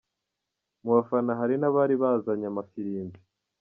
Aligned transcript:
Mu 0.83 0.89
bafana 0.97 1.31
hari 1.39 1.55
n'abari 1.57 1.95
bazanya 2.01 2.47
amafirimbi. 2.49 3.17